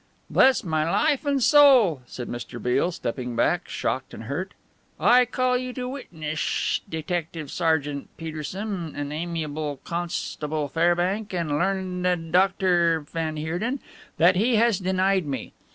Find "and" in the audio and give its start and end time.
1.27-1.43, 4.15-4.23, 8.95-9.13, 11.35-11.49